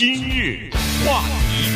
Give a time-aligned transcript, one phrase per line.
[0.00, 0.70] 今日
[1.04, 1.20] 话
[1.50, 1.68] 题，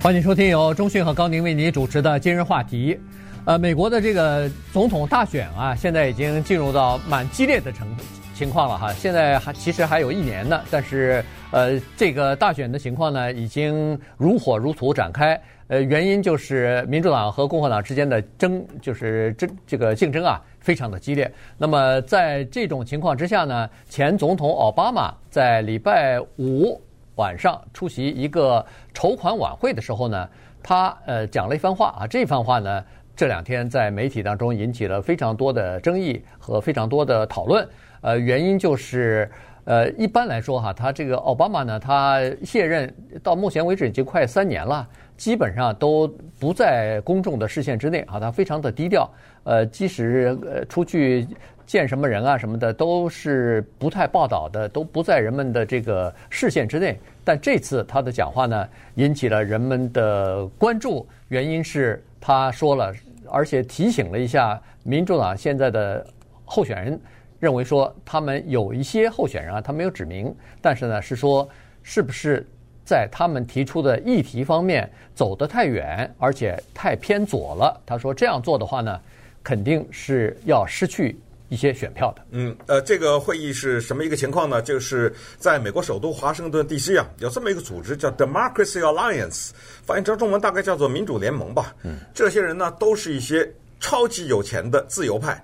[0.00, 2.96] 欢迎收听由中讯和高宁为您主持的今日话题。
[3.44, 7.88] 呃，美国的这个总统大选啊，现在已经进入到蛮激烈的程
[8.32, 8.92] 情况了哈。
[8.92, 15.34] 现在还其实还有一年呢，但是呃，这个大选的情况呢，已经如火如荼展开。
[15.66, 21.30] 呃，原因就是民主党和共和党之间的争，就是争这个竞争啊，非常的激烈。
[21.56, 26.78] 那么在这种情况之下呢，前总统奥巴马在礼拜五
[27.14, 30.28] 晚上出席一个筹款晚会的时候呢，
[30.62, 32.84] 他呃讲了一番话啊，这番话呢，
[33.16, 37.66] 这两天在媒体当中引起了非常多的争议和非常多的讨论。
[38.02, 39.30] 呃，原因就是。
[39.64, 44.86] 呃，一般来说哈，他这个奥巴马呢，他卸任到目前为止已经快三年了，
[45.16, 46.06] 基本上都
[46.38, 49.10] 不在公众的视线之内啊，他非常的低调。
[49.44, 51.26] 呃，即使呃出去
[51.64, 56.98] 见什么人啊什么的，都是不太报道的，都不在人们的这个视线之内。
[57.24, 62.92] 但这次他的讲话呢，引起了人们的关注，原因是他说了，
[63.30, 66.06] 而且提醒了一下民主党现在的
[66.44, 67.00] 候选人。
[67.44, 71.46] 认为说他们有一些候选人啊，他没有指明，但是呢是说
[71.82, 72.42] 是不是
[72.86, 77.78] 在他们提出的议题方面走得太远，而且太偏左了。
[77.84, 78.98] 他说这样做的话呢，
[79.42, 81.14] 肯定是要失去
[81.50, 82.22] 一些选票的。
[82.30, 84.62] 嗯，呃，这个会议是什么一个情况呢？
[84.62, 89.50] 就是在美国首都华盛顿 DC 啊，有这么一个组织叫 Democracy Alliance，
[89.82, 91.76] 翻译成中文大概叫做民主联盟吧。
[91.82, 93.46] 嗯，这些人呢都是一些
[93.80, 95.38] 超级有钱的自由派。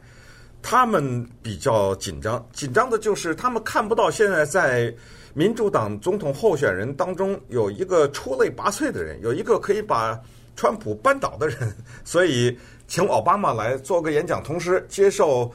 [0.62, 4.94] 他们比较紧张，紧张的就是他们看不到现在在
[5.32, 10.20] 民主党总统候选人当中有一个出类拔萃的人，有一个可以把
[10.56, 15.50] 川普扳倒的人，所以请奥巴马来做个演讲，同时接受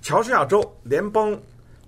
[0.00, 1.38] 乔治亚州联邦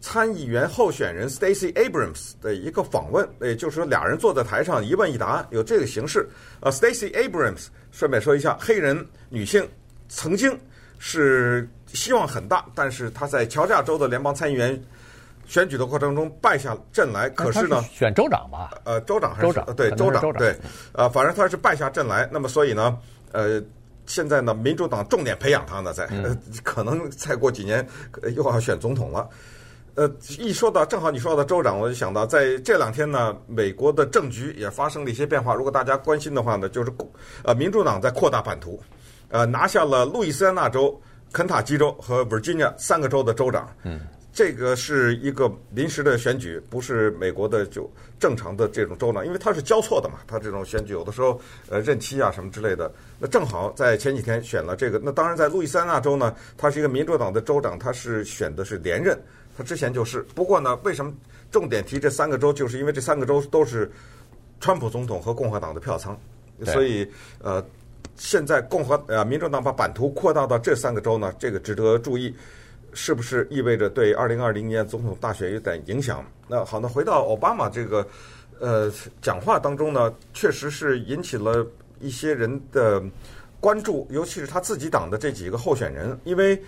[0.01, 6.29] 参议员候选人 Stacey Abrams 的一个访问，也就是说俩人坐在台上一问一答，有这个形式。
[6.61, 9.67] 呃，Stacey Abrams 顺便说一下，黑人女性
[10.09, 10.59] 曾经
[10.99, 11.67] 是。
[11.95, 14.81] 希望很大，但是他在乔治亚州的联邦参议员
[15.47, 17.29] 选举的过程中败下阵来。
[17.31, 18.71] 可是呢，选州长吧？
[18.85, 19.75] 呃，州长还是州长？
[19.75, 20.57] 对，州长，州长对，
[20.93, 22.29] 呃，反正他是败下阵来。
[22.31, 22.99] 那么，所以呢，
[23.33, 23.63] 呃，
[24.05, 27.87] 现在呢，民主党重点培养他呢，在、呃、可能再过几年
[28.37, 29.27] 又要选总统了。
[29.95, 35.55] 呃，一说到正好你说到州长，我就想到在这两天呢，美国的政局也发生了一些变化。
[35.55, 36.93] 如果大家关心的话呢，就是
[37.43, 38.79] 呃，民主党在扩大版图，
[39.31, 41.01] 呃，拿下了路易斯安那州。
[41.33, 44.01] 肯塔基州和 Virginia 三个州的州长，嗯，
[44.33, 59.19] 这个是一个临时的选举，不是美国的就正常的这种州长，因为它是交错的嘛，它这种选举有的时候呃任期啊什么之类的，那正好在前几天选了这个，那当然在路易斯安那州呢，他是一个民主党的州长，他是选的是连任，
[59.57, 61.13] 他之前就是，不过呢，为什么
[61.51, 63.91] 重点提这三个州，就是因为这三个州都是
[64.61, 66.19] 川普总统和共和党的票仓，
[66.65, 67.07] 所以
[67.43, 67.63] 呃。
[68.19, 72.35] 现在共和呃民主党把版图扩大到这三个州呢，这个值得注意，
[72.93, 76.25] 是不是意味着对二零二零年总统大选有点影响？
[76.49, 78.05] 那好，那回到奥巴马这个
[78.59, 78.93] 呃
[79.23, 81.65] 讲话当中呢，确实是引起了
[82.01, 83.01] 一些人的
[83.61, 86.61] 关注，尤其是他自己党的这几个候选人，因为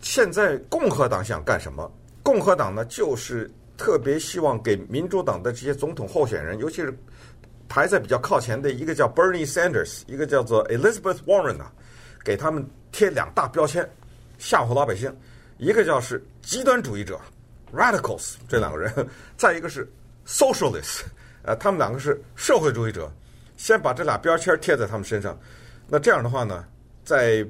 [0.00, 1.88] 现在共和党想干什么？
[2.24, 6.92] 共和党呢，就是特别希望给民主党的这些总统候选人，尤其是。
[7.68, 11.72] 排在比较靠前的一个叫 Bernie Sanders，一个叫做 Elizabeth Warren 啊，
[12.24, 13.88] 给他们贴两大标签，
[14.38, 15.14] 吓唬老百姓。
[15.58, 17.20] 一个叫是极端主义者
[17.72, 18.92] Radicals 这两个人，
[19.36, 19.88] 再一个是
[20.26, 21.02] Socialists，
[21.42, 23.10] 呃，他们两个是社会主义者。
[23.56, 25.38] 先把这俩标签贴在他们身上，
[25.86, 26.64] 那这样的话呢，
[27.04, 27.46] 在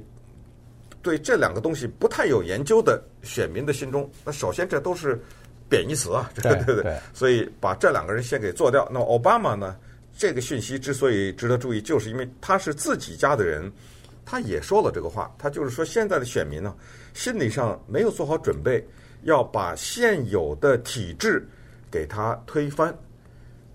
[1.01, 5.19] 对这两个东西不太有研究的选民的心中，那首先这都是
[5.67, 8.87] 贬义词啊，对 对对，所以把这两个人先给做掉。
[8.91, 9.75] 那么奥巴马呢？
[10.17, 13.71] 这个讯息之所以值得注意，就是因为他是自己家的人，
[14.25, 15.29] 他也说了这个话。
[15.37, 16.73] 他就是说，现在的选民呢，
[17.13, 18.81] 心理上没有做好准备，
[19.23, 21.45] 要把现有的体制
[21.91, 22.97] 给他推翻。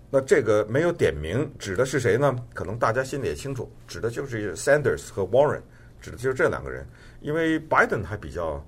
[0.09, 2.35] 那这个没有点名，指的是谁呢？
[2.53, 5.61] 可能大家心里也清楚，指的就是 Sanders 和 Warren，
[6.01, 6.85] 指的就是这两个人。
[7.21, 8.65] 因为 Biden 还比较。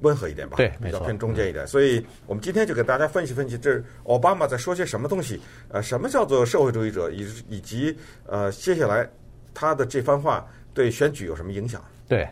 [0.00, 5.40] 温和一点吧，对，比较偏中间一点，所以我们今天就给大家分析分析，这奥巴马在说些什么东西？
[5.68, 7.10] 呃，什么叫做社会主义者？
[7.10, 7.96] 以以及
[8.26, 9.08] 呃，接下来
[9.52, 11.82] 他的这番话对选举有什么影响？
[12.06, 12.28] 对。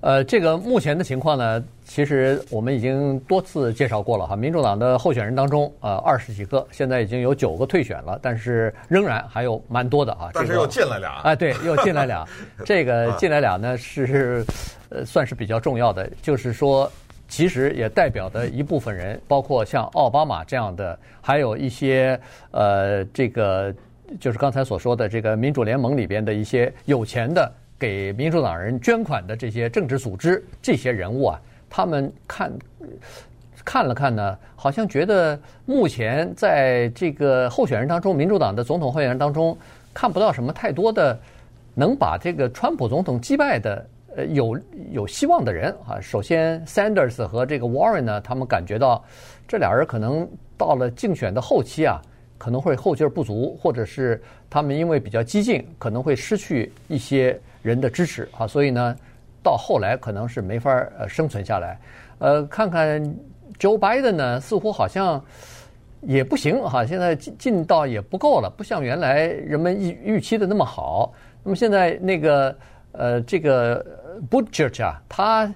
[0.00, 4.36] 呃，这个目前的情况呢，其实我们已经多次介绍过了哈。
[4.36, 10.30] 民主党的候选人当中，呃，二十几个，现在已经有九个退选了，但是仍然还有蛮多的啊。
[10.34, 11.10] 但是又进来俩。
[11.22, 12.24] 啊，对，又进来俩。
[12.64, 14.44] 这个进来俩呢，是
[14.90, 16.90] 呃，算是比较重要的，就是说，
[17.26, 22.20] 其实也代表的一部分人，包括像奥巴马这样的，还有一些
[22.52, 23.74] 呃，这个
[24.20, 32.52] 就是刚才所说的这个民主联盟里边的一些有钱的给民主党人捐款的这些政治组织，这些人物啊，他们看
[33.64, 39.56] 看了看呢，好像觉得目前在这个候选人当中，民主党的总统候选人当中，
[39.92, 41.18] 看不到什么太多的
[41.74, 43.86] 能把这个川普总统击败的。
[44.16, 44.58] 呃，有
[44.92, 49.04] 有希望的人啊，首先 Sanders 和这个 Warren 呢，他们感觉到
[49.46, 50.26] 这俩人可能
[50.56, 52.00] 到了竞选的后期啊，
[52.38, 58.96] 可能会后劲儿不足，或者是他们因为比较激进，可能会失去一些人的支持啊，所以呢，
[59.42, 61.78] 到后来可能是没法呃生存下来。
[62.18, 63.02] 呃，看看
[63.58, 65.22] Joe Biden 呢，似乎好像
[66.02, 71.12] 也不行哈，现在进进到也不够了，不像原来人们预预期的那么好。
[71.42, 72.56] 那么现在那个
[72.92, 73.84] 呃，这个。
[74.30, 75.54] Buttigieg 啊，他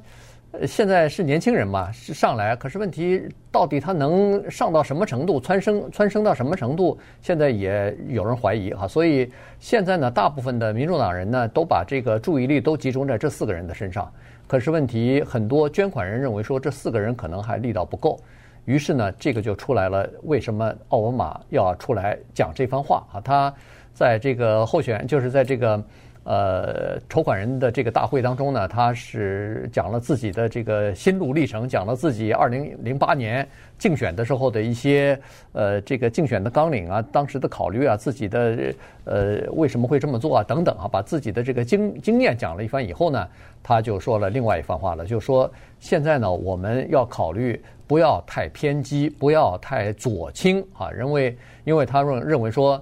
[0.67, 8.87] 现在是年轻人嘛，是上来，可是问题到底他能上到什么程度，蹿升蹿升到什么程度，现在也有人怀疑哈。
[8.87, 9.31] 所以
[9.61, 14.13] 现在呢，大部分的民主党人呢，都把这个注意力都集中在这四个人的身上。
[14.49, 18.19] 可是问题很多，捐款人认为说这四个人可能还力道不够，
[18.65, 20.05] 于是呢，这个就出来了。
[20.25, 23.21] 为什么奥巴马要出来讲这番话啊？
[23.21, 23.55] 他
[23.95, 25.81] 在这个候选，就是在这个。
[26.23, 33.47] 呃，筹款人的这个大会当中呢，他是讲了自己的这个心路历程，讲了自己二零零八年
[33.79, 35.19] 竞选的时候的一些
[35.53, 38.75] 呃这个竞选的纲领啊，当时的考虑啊，自己的
[39.05, 43.27] 呃为什么会这么做啊等等啊，把自己的这个经经验讲了一番以后呢，
[43.63, 51.35] 他就说了另外一番话了，就说现在呢我们要考虑不要太偏激，不要太左倾啊，认为
[51.65, 52.81] 因为他认认为说，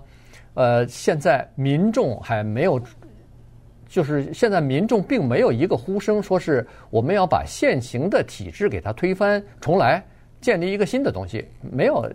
[0.55, 2.83] 呃现在民众还没有。
[3.89, 10.05] 就是现在民众并没有一个呼声，说是我们要把现行的体制给它推翻重来，
[10.43, 12.07] 建立一个新的东西，没有，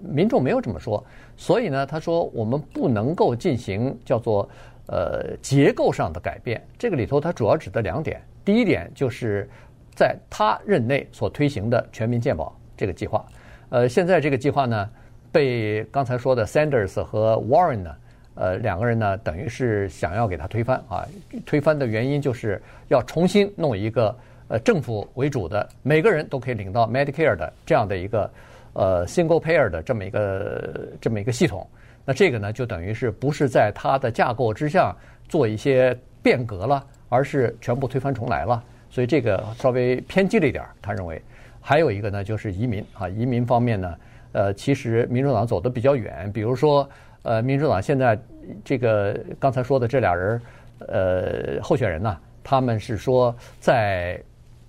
[0.00, 1.04] 民众没有这么说。
[1.36, 4.48] 所以呢，他说我们不能够进行叫做
[4.86, 6.64] 呃结构上的改变。
[6.78, 9.50] 这个里头他主要指的两点，第一点就是
[9.96, 13.26] 在他任内所推行的全民健保这个计划。
[13.70, 14.88] 呃，现在这个计划呢，
[15.32, 17.94] 被刚才说的 Sanders 和 Warren 呢。
[18.40, 21.06] 呃，两个人呢，等于是想要给他推翻啊！
[21.44, 22.58] 推翻的原因就是
[22.88, 24.16] 要重新弄一个
[24.48, 28.30] 呃政府为主的，每个人都可以领到 Medicare 的这样的一个
[28.72, 31.68] 呃 single payer 的这么一个这么一个系统。
[32.02, 34.96] 那这个呢，就等于是不是在它的架构之下
[35.28, 38.64] 做一些变革了，而是全部推翻重来了。
[38.88, 41.20] 所以这个稍微偏激了一点，他认为。
[41.60, 43.94] 还有一个呢，就是移民啊，移民方面呢，
[44.32, 46.88] 呃，其实民主党走得比较远，比如说。
[47.22, 48.18] 呃，民主党现在
[48.64, 50.42] 这个刚才说的这俩人，
[50.88, 54.20] 呃，候选人呢，他们是说在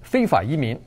[0.02, 0.80] 非法移民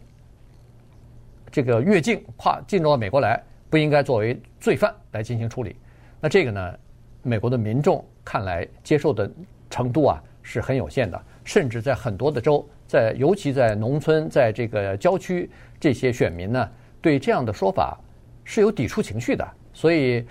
[1.51, 5.77] 这个越境跨进入到美国来，不应该作为罪犯来进行处理。
[6.21, 6.75] 那这个呢，
[7.23, 9.31] 美国的民众看来接受的
[9.69, 15.51] 程度啊是很有限的，甚至在很多的州，在尤其在农村，在这个郊区，
[15.81, 16.71] 这些选民呢，
[17.01, 17.99] 对这样的说法
[18.45, 20.25] 是有抵触情绪的，所以。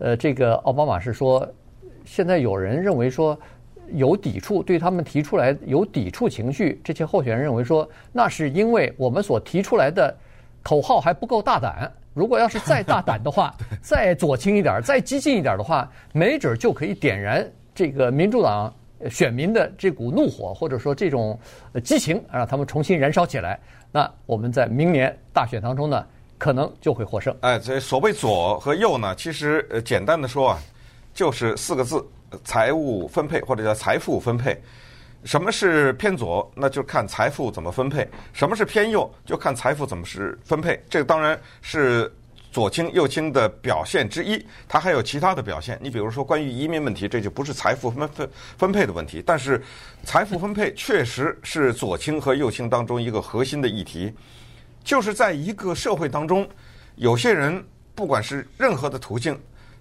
[0.00, 1.44] 呃，这个奥巴马是说，
[2.08, 3.38] 现在有人认为说
[3.92, 6.80] 有抵触，对他们提出来有抵触情绪。
[6.82, 10.16] 这些候选人认为说，那是因为我们所提出来的
[10.62, 11.90] 口号还不够大胆。
[12.14, 18.74] 如果要是再大胆的话， 再左倾一点，再激进一点的话，没准就可以点燃这个民主党
[19.08, 21.38] 选民的这股怒火，或者说这种
[21.84, 23.60] 激情，让他们重新燃烧起来。
[23.92, 26.04] 那我们在明年大选当中呢，
[26.36, 27.34] 可能就会获胜。
[27.40, 30.58] 哎，这所谓左和右呢，其实呃，简单的说啊，
[31.18, 32.00] 就是四个字：
[32.44, 34.56] 财务分配或者叫财富分配。
[35.24, 36.48] 什么是偏左？
[36.54, 39.12] 那就看财富怎么分配；什么是偏右？
[39.26, 40.80] 就看财富怎么是分配。
[40.88, 42.08] 这当然是
[42.52, 45.76] 左倾右倾的表现之一，它还有其他的表现。
[45.82, 49.60] 你比如说关于移民问题，这就不是财富分分分配的问题，但是
[50.04, 54.14] 财富分配确实是左倾和右倾当中一个核心的议题。
[54.84, 56.48] 就是在一个社会当中，
[56.94, 57.60] 有些人
[57.96, 59.36] 不管是任何的途径，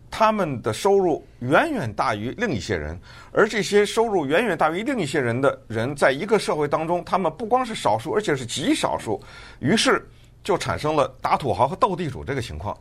[0.10, 3.00] 他们的收入远远大于另一些人，
[3.32, 9.22] 而这些收入远远大于另一些人的人，在一个社会当中，他们不光是少数，而且是极少数，
[9.60, 10.08] 于是
[10.44, 12.78] 就产生了打土豪和斗地主这个情况。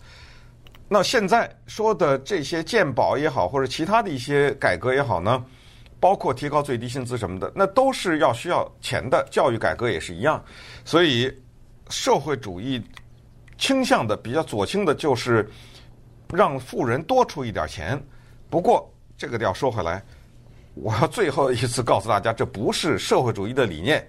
[0.89, 5.45] 那现在说的这些健保也好，或者其他的一些改革也好呢，
[5.99, 9.27] 包括提高最低薪资什么的，那都是要需要钱的。
[9.31, 10.43] 教育改革也是一样，
[10.85, 11.33] 所以。
[11.89, 12.83] 社会主义
[13.59, 15.49] 倾向的比较左倾的，就是
[16.33, 18.01] 让富人多出一点钱。
[18.49, 20.03] 不过，这个要说回来，
[20.75, 24.07] 我要最后一次告诉大家，这不是社会主义的理念，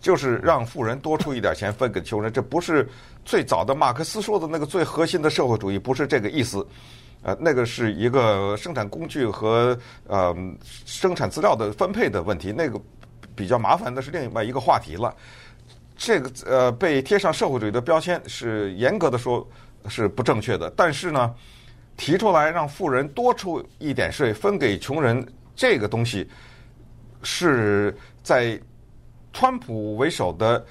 [0.00, 2.32] 就是让富人多出一点钱分给穷人。
[2.32, 2.88] 这不是
[3.24, 6.66] 最早的马克思说的那个最核心的社会主义，不是这个意思。
[7.22, 10.34] 呃，那个是一个生产工具和呃
[10.86, 12.80] 生产资料的分配的问题，那个
[13.36, 15.14] 比较麻烦的是另外一个话题了。
[15.98, 19.46] 这个呃被贴上社会主义的标签是严格的说
[19.86, 21.34] 是不正确的，但是呢，
[21.96, 26.28] 提出来让富人多出一点税分给穷人，这个东西
[27.22, 28.60] 是在
[29.32, 30.64] 川普为首的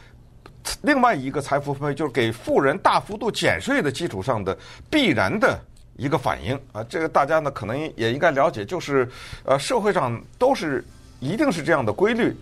[0.82, 4.58] 另外一个财富分配，就是给富人大幅度减税的基础上的
[4.90, 5.60] 必然的。
[6.02, 9.06] 一个反应啊，这个大家呢可能也应该了解，就是
[9.44, 10.82] 呃社会上都是
[11.20, 12.34] 一定是这样的规律，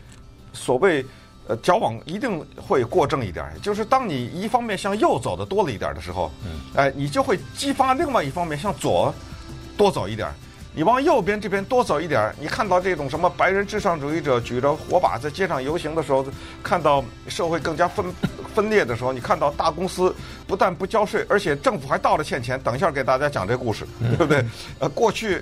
[0.54, 1.04] 所谓
[1.48, 9.14] 呃矫枉一定会过正一点，就是当你一方面向右走的多了一点的时候，嗯，哎，你就会激发另外一方面向左
[9.76, 10.30] 多走一点。
[10.74, 16.24] 你往右边这边多走一点，你看到这种什么白人至上主义者举着火把在街上游行的时候，
[16.62, 18.14] 看到社会更加分
[18.54, 22.62] 分裂的时候，你看到大公司不但不交税，而且政府还倒着欠钱。
[22.62, 24.46] 等一下给大家讲这故事， 对不对？
[24.78, 25.42] 呃，过去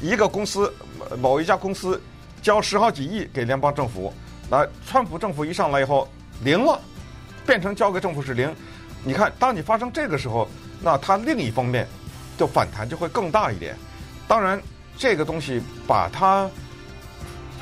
[0.00, 0.72] 一个公司
[1.18, 2.00] 某一家公司
[2.40, 4.10] 交十好几亿给联邦政府，
[4.50, 6.08] 那川普政府一上来以后
[6.42, 6.80] 零了，
[7.46, 8.52] 变成交给政府是零。
[9.04, 10.48] 你看，当你发生这个时候，
[10.82, 11.86] 那它另一方面
[12.36, 13.76] 就反弹就会更大一点。
[14.26, 14.60] 当然，
[14.98, 16.50] 这个东西把它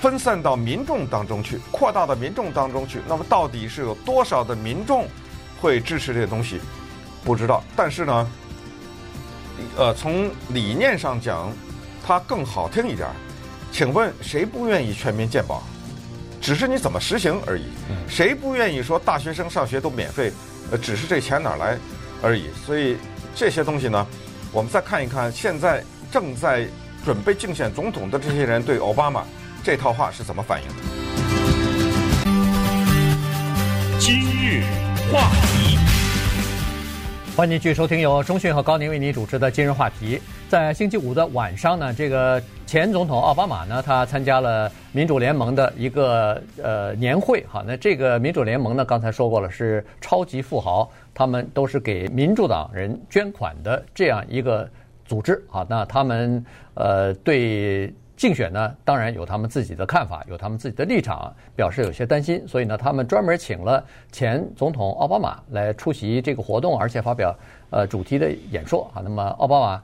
[0.01, 5.07] 分散到民众当中去，扩大到民众当中去，那么到底是有多少的民众
[5.61, 6.59] 会支持这个东西？
[7.23, 7.63] 不知道。
[7.77, 8.31] 但是呢，
[9.77, 11.53] 呃，从理念上讲，
[12.05, 13.07] 它更好听一点。
[13.71, 15.63] 请问谁不愿意全民健保？
[16.49, 17.65] 只是你怎么实行而已。
[18.09, 20.33] 谁不愿意说大学生上学都免费？
[20.71, 21.77] 呃，只是这钱哪来
[22.23, 22.47] 而已。
[22.65, 22.97] 所以
[23.35, 24.07] 这些东西呢，
[24.51, 25.85] 我们再看一看现在。
[26.11, 26.67] 正在
[27.05, 29.25] 准备竞选总统的这些人对奥巴马
[29.63, 30.75] 这套话是怎么反应的？
[33.99, 34.63] 今日
[35.13, 35.77] 话题，
[37.37, 40.17] 欢迎继续收听由中讯和高宁为您主持的《今日话题》。
[40.49, 47.43] 在星期五的晚上呢，这个前总统奥巴马呢，他参加了民主联盟的一个呃年会。
[47.49, 54.69] 好，那这个民主联盟呢，刚才说过了，是超级富豪，他们都是给民主党人捐款的这样一个。
[55.07, 56.45] 组织啊，那他们
[56.75, 63.83] 呃对竞选呢，当然有他们自己的看法，有他们自己的立场，表示有些担心，所以呢，他们专门请了
[64.13, 67.35] 前总统奥巴马来出席这个活动，而且发表
[67.71, 69.01] 呃主题的演说啊。
[69.03, 69.83] 那么奥巴马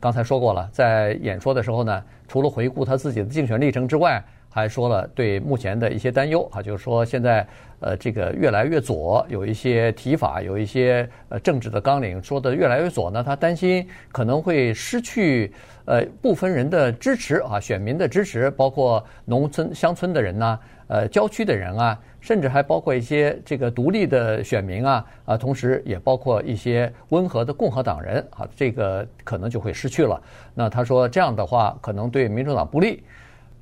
[0.00, 7.44] 刚才说过了，在演说的时候呢，除了回顾他自己的竞选历程之外，还说了对目前的一些担忧啊，就是说现在
[7.80, 15.52] 呃这个越来越左，有一些提法，有一些呃政治的纲领说的越来越左呢，他担心可能会失去
[15.86, 30.18] 呃部分人的支持啊，选民的支持，包括农村乡村的人呐，呃郊区的人啊，甚至还包括一些这个独立的选民啊啊，同时也包括一些温和的共和党人啊，这个可能就会失去了。
[30.54, 33.02] 那他说这样的话可能对民主党不利。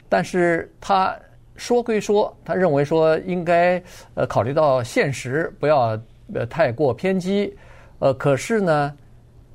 [0.08, 1.12] 但是他
[1.56, 3.82] 说归说，他认为说应该
[4.14, 5.98] 呃考虑到现实，不要
[6.32, 7.52] 呃太过偏激，
[7.98, 8.96] 呃可是呢，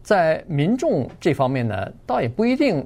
[0.04, 2.86] 在民众这方面呢，倒也不一定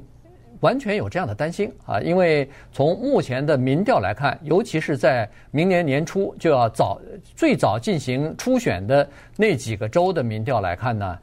[0.62, 7.00] 完全有这样的担心啊，因为从目前的民调来看，尤其是在明年年初就要早
[7.36, 11.20] 最早进行初选的那几个州的民调来看呢，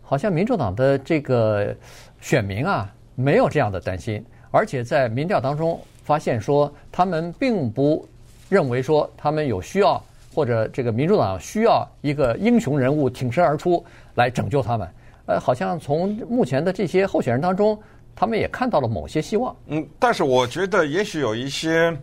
[0.00, 1.74] 好像民主党的这个
[2.20, 5.78] 选民啊没有这样的担心，而且在民调当中。
[6.04, 8.04] 发现说，他们并不
[8.48, 10.02] 认为说他们有需要，
[10.34, 13.82] 或者这个民主党需要一个英雄人物挺身而出
[14.16, 14.88] 来拯救他们。
[15.26, 17.80] 呃，好像从目前的这些候选人当中，
[18.14, 19.54] 他们也看到了某些希望。
[19.66, 21.96] 嗯，但是我觉得也许有一些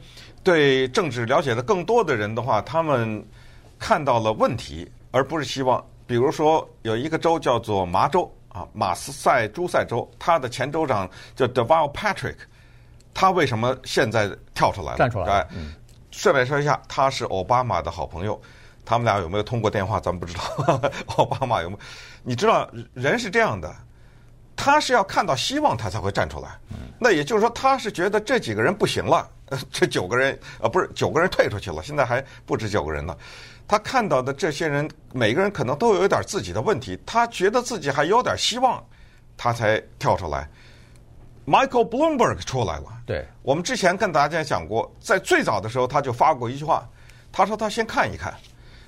[0.44, 3.26] 对政治了解的更多的人的话，他们
[3.78, 5.84] 看到了问题，而不是希望。
[6.06, 12.36] 比如说，有一个州叫做麻州啊，马斯赛诸塞州，他的前州长叫 Deval Patrick。
[13.14, 14.98] 他为什么现在跳出来了？
[14.98, 15.48] 站出来了。
[15.52, 15.74] 嗯，
[16.12, 18.40] 顺便说一下，他是奥巴马的好朋友，
[18.86, 20.82] 他们俩有没有通过电话，咱们不知道。
[21.18, 21.80] 奥巴马有没有？
[22.24, 23.76] 你知道，人是这样的，
[24.60, 26.50] 他是要看到希望，他才会站出来。
[27.00, 29.26] 那也就是说，他是觉得这几个人不行了，
[29.72, 33.16] 这九个人啊，不是九个人退出去了，现在还不止九个人呢。
[33.70, 38.84] 他看到的这些人，每个人可能都有一点自己的问题，他觉得自己还有点希望，
[39.38, 40.46] 他才跳出来。
[41.48, 42.86] Michael Bloomberg 出来了。
[43.06, 46.86] 对，我们之前跟大家讲过，在最早的时候他就发过一句话，
[47.32, 48.34] 他说他先看一看，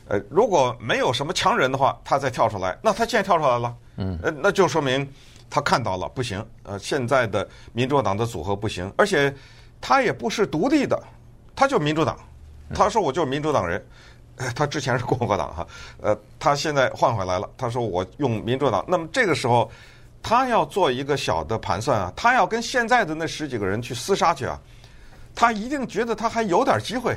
[0.09, 2.77] 呃，如果没有什么强人的话，他再跳出来。
[2.83, 5.09] 那他现在跳出来了，嗯，呃，那就说明
[5.51, 9.31] 他看到了不行，呃，现在的民主党的组合不行，而且
[9.81, 10.97] 他也不是独立的，
[11.53, 12.17] 他就民主党，
[12.73, 13.85] 他说我就是民主党人，
[14.37, 15.67] 呃 他之前是共和党哈，
[16.01, 17.49] 呃，他现在换回来了。
[17.57, 19.69] 他说我用民主党，那么这个时候
[20.23, 24.57] 他要做一个小的盘算啊，他要跟现在的那十几个人去厮杀去啊，
[25.35, 27.13] 他一定觉得他还有点机会，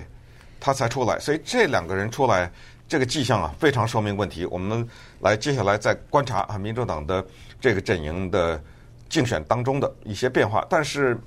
[0.59, 1.21] 他才出来。
[1.21, 2.51] 所以这两个人出来，
[2.89, 4.45] 这个迹象啊，非常说明问题。
[4.47, 4.87] 我们
[5.21, 7.25] 来接下来再观察啊，民主党的
[7.61, 8.63] 这个阵营的
[9.09, 10.67] 竞选当中的一些变化。
[10.69, 11.19] 但是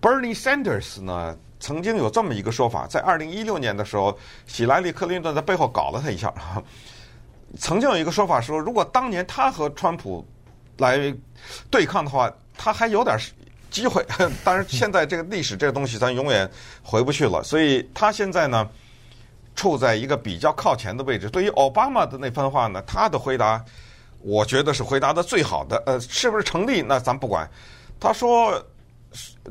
[0.00, 1.36] Bernie Sanders 呢？
[1.64, 6.34] 曾经有这么一个说法，在二零一六年的时候，希拉里·克林顿在背后搞了他一下。
[7.56, 10.26] 曾经有一个说法说，如果当年他和川普
[10.78, 11.14] 来
[11.70, 12.28] 对抗的话，
[12.58, 13.16] 他还有点
[13.70, 14.04] 机会。
[14.42, 16.50] 当然，现在这个历史这个东西，咱永远
[16.82, 17.40] 回不去了。
[17.44, 18.68] 所以他现在呢，
[19.54, 21.28] 处在一个比较靠前的位置。
[21.30, 23.64] 对于奥巴马的那番话呢，他的回答，
[24.20, 25.82] 我觉得是回答的最好的。
[25.86, 26.82] 呃，是不是成立？
[26.82, 27.48] 那咱不管。
[27.98, 28.62] 他说，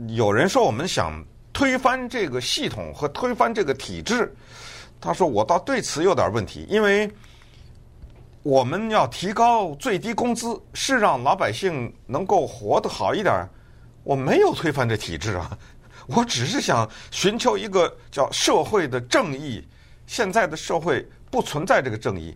[0.09, 1.23] 有人说我们想。
[1.53, 4.33] 推翻这个系统和推翻这个体制，
[5.01, 7.11] 他说我倒对此有点问题，因为
[8.41, 13.47] 我们要提高最低工资，是让老百姓能够活得好一点。
[14.03, 15.55] 我没有推翻这体制啊，
[16.07, 19.61] 我只是想寻求一个叫社会的正义。
[20.11, 22.35] 现在的社会不存在这个正义，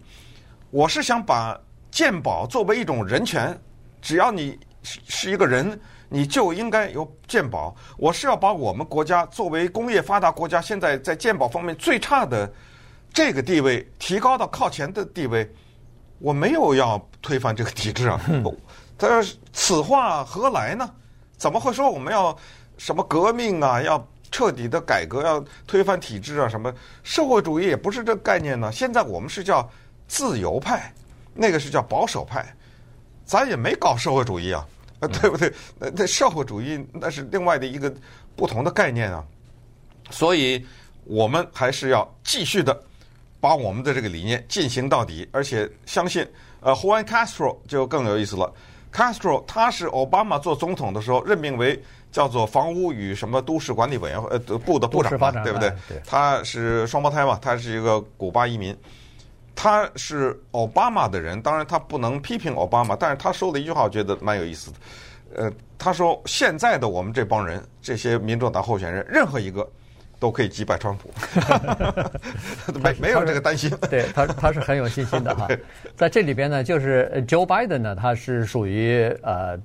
[0.71, 1.59] 我是想把
[1.91, 3.53] 鉴宝作为一种人权，
[4.01, 5.77] 只要你是是一个人。
[6.07, 7.75] 你就应该有鉴宝。
[7.97, 12.49] 我是要把我们国家作为工业发达国家，现在在鉴宝方面最差的
[13.11, 15.51] 这个地位提高到靠前的地位。
[16.19, 18.21] 我没有要推翻这个体制啊。
[18.97, 20.89] 他说此话何来呢？
[21.35, 22.33] 怎么会说我们要
[22.77, 23.81] 什么革命啊？
[23.81, 23.97] 要
[24.35, 26.49] 彻底的改革，要推翻体制啊？
[26.49, 26.69] 什么
[27.03, 28.69] 社会主义也不是这概念呢？
[28.69, 29.65] 现在我们是叫
[30.09, 30.93] 自由派，
[31.33, 32.45] 那个是叫保守派，
[33.23, 34.67] 咱也没搞社会主义啊。
[34.99, 35.49] 啊， 对不对？
[35.79, 37.89] 那那社会主义那是另外的一个
[38.35, 39.23] 不同的概念啊，
[40.09, 40.65] 所以
[41.05, 42.77] 我们还是要继续的
[43.39, 46.27] 把我们的这个理念进行到底，而且相信
[46.59, 48.53] 呃，Juan Castro 就更有意思了。
[48.91, 51.81] Castro 他是奥巴马做总统的时候任命为
[52.15, 55.69] 叫做房屋与什么都市管理委员会呃部的部长嘛，对不对？
[55.89, 58.73] 对，他是双胞胎嘛，他是一个古巴移民。
[59.53, 64.77] 他是奥巴马的人，当然他不能批评奥巴马，但是他说的一句话，我觉得蛮有意思的。
[65.35, 69.69] 呃，他说现在的我们这帮人，这些民主党候选人，任何一个
[70.17, 71.09] 都可以击败川普，
[72.81, 73.69] 没没有这个担心。
[73.89, 75.49] 对他，他是很有信心的哈。
[75.97, 79.59] 在这里边呢，就是 Joe Biden 呢，他是属于呃。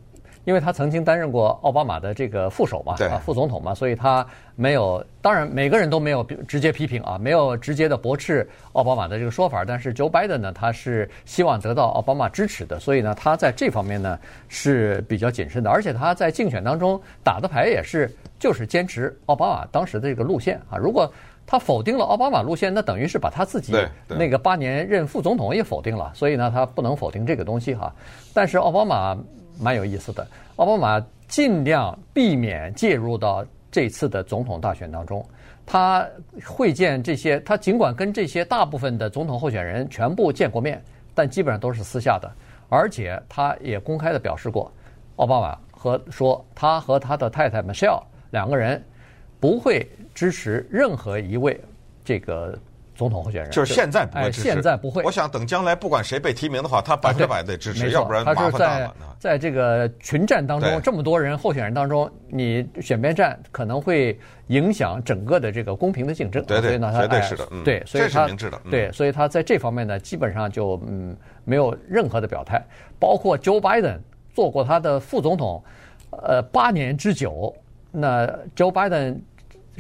[0.45, 4.27] 因为他曾经担任过奥巴马的这个副手嘛，啊，副总统嘛，所以他
[4.57, 9.65] 没有，当然每个人都没有直接批评啊，没有直接的驳斥奥巴马的这个说法。
[9.65, 15.71] 但是 Joe Biden 呢，他是希望得到奥巴马支持的，所以呢，他在这方面呢是比较谨慎的。
[15.71, 20.79] 而且他在竞选当中打的牌也是就是坚持奥巴马当时的这个路线啊。
[20.79, 21.13] 如果
[21.47, 23.75] 他否定了奥巴马路线，那等于是把他自己
[24.09, 26.11] 那个八年任副总统也否定了。
[26.15, 27.95] 所以呢，他不能否定这个东西哈。
[28.33, 29.17] 但是奥巴马。
[29.61, 35.25] 蛮有意思的，奥巴马尽量避免介入到这次的总统大选当中。
[35.67, 36.05] 他
[36.45, 40.83] 会见这些，他尽管跟这些大部分的总统候选人全部见过面，
[41.15, 42.29] 但基本上都是私下的。
[42.69, 44.73] 而且他也公开的表示过，
[45.17, 48.83] 奥巴马和说他和他的太太 Michelle 两个人
[49.39, 51.61] 不会支持任何一位
[52.05, 52.59] 这个。
[53.01, 55.03] 总统候选人就是现在不会支持，现在不会。
[55.03, 58.95] 我想等将来不管谁被提名的话，他百分之百得支持，要不然麻烦大了。
[59.19, 66.45] 在这个群战当中，这么多人候选人当中，你选边站可能会影响整个的这个公平的竞争。
[66.45, 67.49] 对对，绝对是的。
[67.65, 68.61] 对，所以他明智的。
[68.71, 72.63] 对，所以他在这方面呢，基本上就嗯没有任何的表态。
[72.99, 73.97] 包括 Joe Biden
[74.35, 75.65] 做过他的副总统，
[76.11, 77.57] 呃八年之久，
[77.91, 79.17] 那 Joe Biden。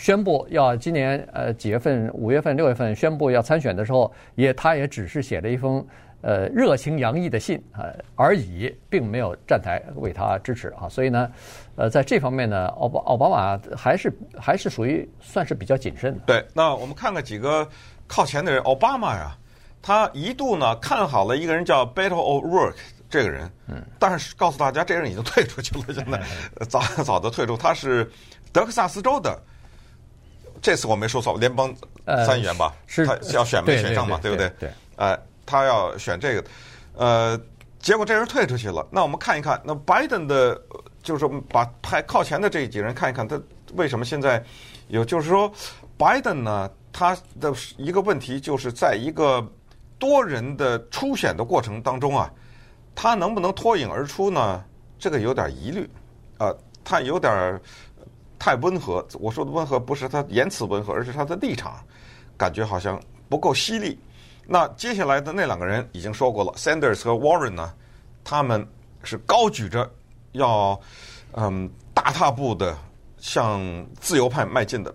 [0.00, 5.86] 宣布要今年呃几月份，五月份、六月份宣布要参选的时候，也他也只是写了一封
[6.22, 7.84] 呃热情洋溢的信啊
[8.16, 10.88] 而已，并没有站台为他支持啊。
[10.88, 11.30] 所以呢，
[11.76, 16.20] 呃，在这方面呢，奥巴奥巴马还是还是属于算是比较谨慎的。
[16.24, 17.68] 对，那我们看看几个
[18.06, 19.36] 靠前的人，奥巴马呀，
[19.82, 22.74] 他一度呢看好了一个人叫 Beto O'Rourke
[23.10, 26.18] 这个人，嗯，但是告诉大家，这个人已经退出去了，现在
[26.64, 28.10] 早早的退出，他是
[28.50, 29.38] 德克萨斯州的。
[30.62, 31.74] 这次我没说错，联邦
[32.26, 34.50] 参议员吧，是他要选没选上嘛，对不对？
[34.58, 36.44] 对，呃，他要选这个，
[36.94, 37.40] 呃，
[37.78, 38.86] 结果这人退出去了。
[38.90, 40.60] 那我们看一看，那拜登的，
[41.02, 43.40] 就是说把排靠前的这几人看一看，他
[43.74, 44.42] 为什么现在
[44.88, 45.02] 有？
[45.04, 45.50] 就是说，
[45.96, 49.42] 拜登呢，他的一个问题就是在一个
[49.98, 52.30] 多人的初选的过程当中啊，
[52.94, 54.62] 他能不能脱颖而出呢？
[54.98, 55.88] 这个有点疑虑，
[56.36, 57.58] 啊，他有点。
[58.40, 61.74] 太温和，我说的温和不是他言辞温和，而是他的立场，
[62.38, 63.96] 感觉好像不够犀利。
[64.46, 67.72] 那接下来的那两个人已经说过了，Sanders 和 Warren 呢，
[68.24, 68.66] 他们
[69.04, 69.88] 是高举着
[70.32, 70.80] 要
[71.32, 72.76] 嗯大踏步的
[73.18, 73.60] 向
[74.00, 74.92] 自由派迈进的。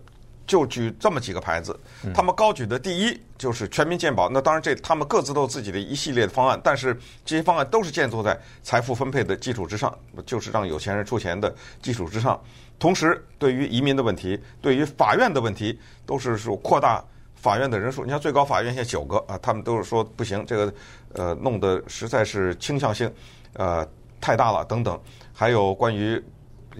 [0.47, 1.77] 就举这么几个牌子，
[2.13, 4.29] 他们高举的第一就是全民健保。
[4.29, 9.93] 那当然，这他们各自都有自己的一系列的方案，但是这些方案都是建筑在财富分配的基础之上，
[10.25, 12.39] 就是让有钱人出钱的基础之上。
[12.77, 17.03] 同时，对于移民的问题，对于法院的问题，都是说扩大
[17.35, 18.03] 法院的人数。
[18.03, 20.73] 你看最高法院现在九个啊，他们都是说不行，这个
[21.13, 23.11] 呃弄得实在是倾向性
[23.53, 23.87] 呃
[24.21, 24.99] 太大了等等。
[25.33, 26.21] 还有关于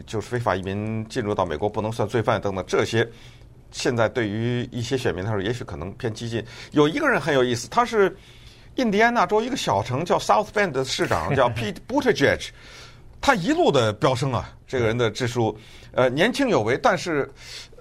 [0.05, 3.09] 就是非法移民进入到美国不能算罪犯等等这些。
[3.75, 6.41] 现在对于一些选民来说，也许可能偏激进。
[6.71, 8.15] 有一个人很有意思，他是
[8.75, 12.47] 印第安纳州一个小城叫 South Bend 的市长，叫 Pete Buttigieg。
[13.19, 15.55] 他一路的飙升啊，这个人的支出，
[15.91, 17.29] 呃，年轻有为，但是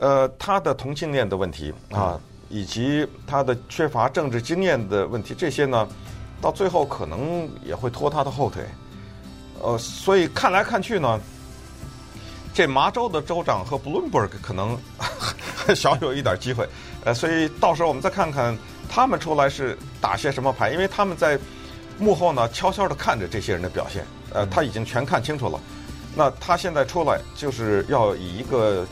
[0.00, 5.86] 呃，他的同性恋的问题啊，以及他的缺乏政治经验的问题，这些呢，
[6.40, 8.64] 到最后可能也会拖他的后腿。
[9.62, 11.20] 呃，所以看来看去呢。
[12.56, 14.78] 这麻州的州长和 Bloomberg 可能
[15.74, 16.68] 小有一点机会，
[17.04, 18.56] 呃，所以到时候我们再看看
[18.88, 21.38] 他们出来是打些什么牌，因为他们在
[21.98, 25.60] 幕后呢悄悄地看着这些人的表现，呃，他已经全看清楚了。
[26.14, 28.86] 那他现在出来就是要以一个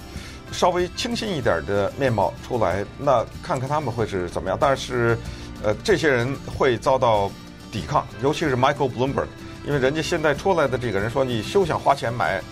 [0.51, 4.57] 稍微清新一点的面貌出来，那看看他们会是怎么样。
[4.61, 5.19] 但是，
[5.63, 7.31] 呃，这些人会遭到
[7.71, 9.27] 抵抗，尤其是 Michael Bloomberg，
[9.67, 12.43] 因为人家现在出来的这个人说，你休想花钱买。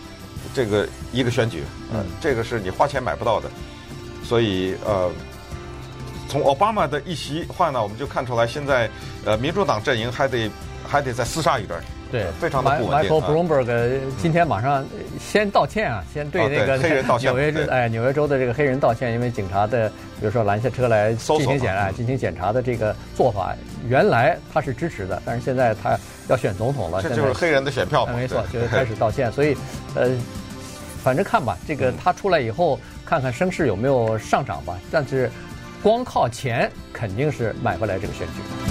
[0.54, 3.48] 这个一个选举，嗯，这个是你花钱买不到的，
[4.22, 5.10] 所以呃，
[6.28, 8.88] 从奥巴马的一席话呢，我们就看出来，现在
[9.24, 10.50] 呃，民主党阵营还得
[10.86, 11.80] 还得再厮杀一段，
[12.12, 13.10] 对，非常的不稳定。
[13.10, 14.84] Michael Bloomberg 今天马上
[15.18, 19.88] 先道歉啊，先对那个黑人道歉， 纽约州哎，纽约州的这个黑人道歉，因为警察的
[20.20, 23.54] 比如说拦下车来进行检查、进行检查的这个做法，
[23.88, 29.56] 原来他是支持的，但是现在他要选总统了，这就是黑人的选票嘛，没错，就是开始道歉，所以
[29.94, 30.10] 呃。
[31.02, 34.78] 反正看吧，这个他出来以后，看看声势有没有上涨吧。
[34.90, 35.30] 但是，
[35.82, 38.69] 光靠钱肯定是买不来这个选举。